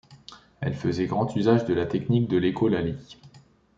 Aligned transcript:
Elle 0.61 0.73
faisait 0.73 1.05
grand 1.05 1.35
usage 1.35 1.65
de 1.65 1.75
la 1.75 1.85
technique 1.85 2.27
de 2.27 2.37
l'écholalie. 2.37 3.19